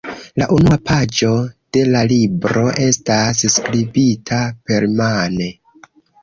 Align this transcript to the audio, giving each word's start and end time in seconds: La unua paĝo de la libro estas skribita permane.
La 0.41 0.45
unua 0.53 0.77
paĝo 0.89 1.27
de 1.77 1.83
la 1.95 2.01
libro 2.11 2.63
estas 2.87 3.45
skribita 3.57 4.41
permane. 4.73 5.53